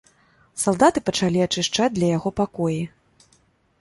[0.61, 2.81] Салдаты пачалі ачышчаць для яго пакоі.